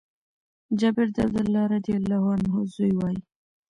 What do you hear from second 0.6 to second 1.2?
جابر د